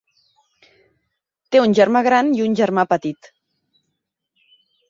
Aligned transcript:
Té 1.55 1.61
un 1.65 1.77
germà 1.81 2.03
gran 2.09 2.33
i 2.39 2.43
un 2.49 2.57
germà 2.63 2.89
petit. 2.95 3.33